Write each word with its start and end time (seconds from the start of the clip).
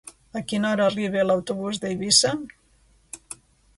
A 0.39 0.41
quina 0.51 0.69
hora 0.69 0.87
arriba 0.93 1.27
l'autobús 1.29 1.81
d'Eivissa? 1.85 2.33